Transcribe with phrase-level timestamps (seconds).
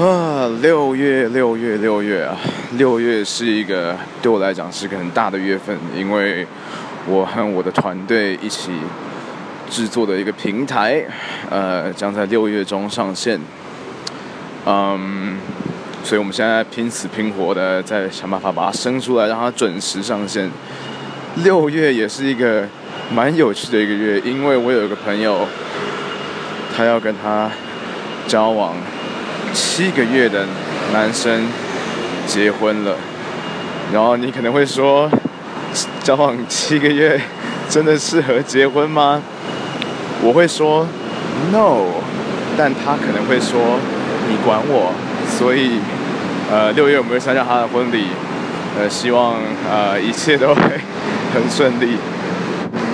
[0.00, 2.34] 啊，六月，六月，六月啊！
[2.78, 6.46] 六月是一个对我来讲是一个很大的月份，因为
[7.06, 8.72] 我和我的团队一起
[9.68, 11.04] 制作的一个平台，
[11.50, 13.38] 呃，将在六月中上线。
[14.64, 15.36] 嗯，
[16.02, 20.50] 所以我们现在拼死拼活的在想办法把它生出来，让它准时上线。
[21.44, 22.66] 六月也是一个
[23.14, 25.46] 蛮有趣的一个月，因为我有一个朋友，
[26.74, 27.50] 他要跟他
[28.26, 28.74] 交往。
[29.52, 30.46] 七个月的
[30.92, 31.46] 男生
[32.26, 32.96] 结婚了，
[33.92, 35.10] 然后你可能会说，
[36.02, 37.20] 交往七个月
[37.68, 39.22] 真的适合结婚吗？
[40.22, 40.86] 我会说
[41.50, 41.86] no，
[42.56, 43.78] 但他可能会说
[44.28, 44.92] 你管我，
[45.38, 45.80] 所以
[46.50, 48.06] 呃六月我们会参加他的婚礼，
[48.78, 49.34] 呃希望
[49.70, 50.62] 呃一切都会
[51.34, 51.96] 很顺利。